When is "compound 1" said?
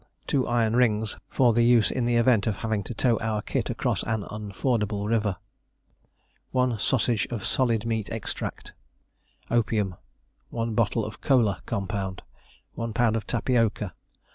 11.67-12.93